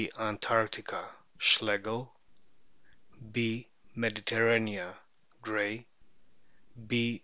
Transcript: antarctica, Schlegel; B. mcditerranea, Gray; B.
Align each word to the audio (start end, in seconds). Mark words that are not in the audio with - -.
antarctica, 0.17 1.09
Schlegel; 1.37 2.11
B. 3.31 3.67
mcditerranea, 3.95 4.95
Gray; 5.43 5.85
B. 6.87 7.19